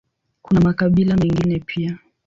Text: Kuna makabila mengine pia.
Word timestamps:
Kuna 0.41 0.61
makabila 0.61 1.15
mengine 1.15 1.59
pia. 1.59 1.99